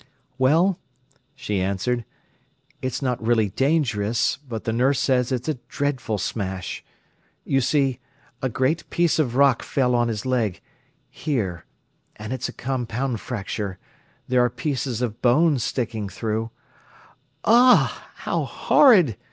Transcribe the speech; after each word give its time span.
"Well," 0.39 0.79
she 1.35 1.61
answered, 1.61 2.05
"it's 2.81 3.03
not 3.03 3.23
really 3.23 3.49
dangerous, 3.49 4.37
but 4.49 4.63
the 4.63 4.73
nurse 4.73 4.99
says 4.99 5.31
it's 5.31 5.47
a 5.47 5.59
dreadful 5.69 6.17
smash. 6.17 6.83
You 7.45 7.61
see, 7.61 7.99
a 8.41 8.49
great 8.49 8.89
piece 8.89 9.19
of 9.19 9.35
rock 9.35 9.61
fell 9.61 9.93
on 9.93 10.07
his 10.07 10.25
leg—here—and 10.25 12.33
it's 12.33 12.49
a 12.49 12.53
compound 12.53 13.19
fracture. 13.19 13.77
There 14.27 14.43
are 14.43 14.49
pieces 14.49 15.03
of 15.03 15.21
bone 15.21 15.59
sticking 15.59 16.09
through—" 16.09 16.49
"Ugh—how 17.43 18.45
horrid!" 18.45 19.17